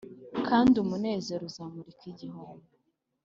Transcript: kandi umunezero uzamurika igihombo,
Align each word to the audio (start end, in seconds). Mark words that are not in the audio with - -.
kandi 0.47 0.73
umunezero 0.83 1.41
uzamurika 1.49 2.03
igihombo, 2.11 2.65